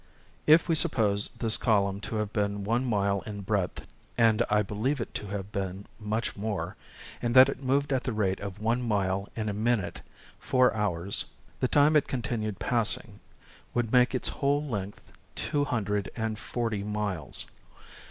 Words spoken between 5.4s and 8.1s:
been much more) and that it moved at